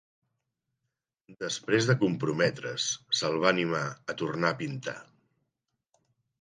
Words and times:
Després 1.43 1.89
de 1.91 1.97
comprometre's, 1.99 2.87
se'l 3.19 3.39
va 3.45 3.53
animar 3.53 3.85
a 4.15 4.19
tornar 4.25 4.53
a 4.55 4.61
pintar. 4.65 4.99